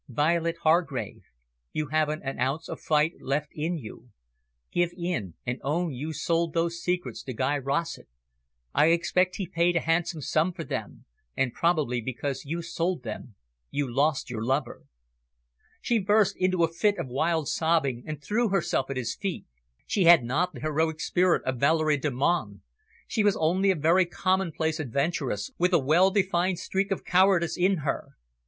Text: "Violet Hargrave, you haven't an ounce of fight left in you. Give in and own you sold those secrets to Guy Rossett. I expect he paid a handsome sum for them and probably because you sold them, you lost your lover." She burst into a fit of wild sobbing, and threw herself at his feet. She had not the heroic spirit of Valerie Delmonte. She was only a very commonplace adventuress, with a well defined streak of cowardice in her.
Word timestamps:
"Violet 0.09 0.57
Hargrave, 0.63 1.21
you 1.73 1.89
haven't 1.89 2.23
an 2.23 2.39
ounce 2.39 2.67
of 2.67 2.79
fight 2.81 3.21
left 3.21 3.49
in 3.51 3.77
you. 3.77 4.09
Give 4.71 4.89
in 4.97 5.35
and 5.45 5.59
own 5.61 5.93
you 5.93 6.11
sold 6.11 6.55
those 6.55 6.81
secrets 6.81 7.21
to 7.21 7.33
Guy 7.35 7.59
Rossett. 7.59 8.07
I 8.73 8.87
expect 8.87 9.35
he 9.35 9.45
paid 9.45 9.75
a 9.75 9.79
handsome 9.79 10.21
sum 10.21 10.53
for 10.53 10.63
them 10.63 11.05
and 11.37 11.53
probably 11.53 12.01
because 12.01 12.45
you 12.45 12.63
sold 12.63 13.03
them, 13.03 13.35
you 13.69 13.87
lost 13.93 14.27
your 14.31 14.43
lover." 14.43 14.85
She 15.81 15.99
burst 15.99 16.35
into 16.35 16.63
a 16.63 16.67
fit 16.73 16.97
of 16.97 17.05
wild 17.05 17.47
sobbing, 17.47 18.03
and 18.07 18.19
threw 18.19 18.49
herself 18.49 18.89
at 18.89 18.97
his 18.97 19.13
feet. 19.15 19.45
She 19.85 20.05
had 20.05 20.23
not 20.23 20.51
the 20.53 20.61
heroic 20.61 20.99
spirit 20.99 21.43
of 21.43 21.59
Valerie 21.59 21.97
Delmonte. 21.99 22.61
She 23.05 23.23
was 23.23 23.37
only 23.37 23.69
a 23.69 23.75
very 23.75 24.07
commonplace 24.07 24.79
adventuress, 24.79 25.51
with 25.59 25.73
a 25.73 25.77
well 25.79 26.09
defined 26.09 26.57
streak 26.57 26.89
of 26.89 27.05
cowardice 27.05 27.55
in 27.55 27.81
her. 27.85 28.13